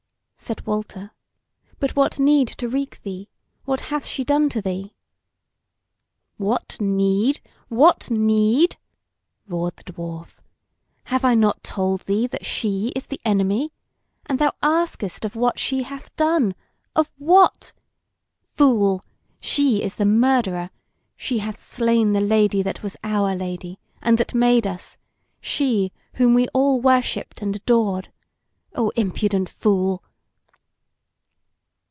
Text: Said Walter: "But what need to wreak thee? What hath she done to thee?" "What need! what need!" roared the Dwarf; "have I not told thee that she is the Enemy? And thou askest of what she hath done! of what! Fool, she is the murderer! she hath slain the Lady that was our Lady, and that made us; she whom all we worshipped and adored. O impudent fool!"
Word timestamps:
Said 0.43 0.65
Walter: 0.65 1.11
"But 1.79 1.95
what 1.95 2.17
need 2.19 2.47
to 2.47 2.67
wreak 2.67 3.03
thee? 3.03 3.29
What 3.63 3.79
hath 3.81 4.07
she 4.07 4.23
done 4.23 4.49
to 4.49 4.59
thee?" 4.61 4.95
"What 6.37 6.81
need! 6.81 7.39
what 7.69 8.09
need!" 8.09 8.77
roared 9.47 9.77
the 9.77 9.83
Dwarf; 9.83 10.39
"have 11.05 11.23
I 11.23 11.35
not 11.35 11.63
told 11.63 12.01
thee 12.01 12.25
that 12.25 12.43
she 12.43 12.87
is 12.95 13.05
the 13.05 13.21
Enemy? 13.23 13.71
And 14.25 14.39
thou 14.39 14.51
askest 14.63 15.23
of 15.25 15.35
what 15.35 15.59
she 15.59 15.83
hath 15.83 16.13
done! 16.15 16.55
of 16.95 17.11
what! 17.19 17.71
Fool, 18.55 19.03
she 19.39 19.83
is 19.83 19.97
the 19.97 20.05
murderer! 20.05 20.71
she 21.15 21.37
hath 21.37 21.61
slain 21.63 22.13
the 22.13 22.19
Lady 22.19 22.63
that 22.63 22.81
was 22.81 22.97
our 23.03 23.35
Lady, 23.35 23.79
and 24.01 24.17
that 24.17 24.33
made 24.33 24.65
us; 24.65 24.97
she 25.39 25.93
whom 26.15 26.35
all 26.53 26.77
we 26.77 26.81
worshipped 26.83 27.43
and 27.43 27.55
adored. 27.55 28.11
O 28.73 28.89
impudent 28.97 29.47
fool!" 29.47 30.03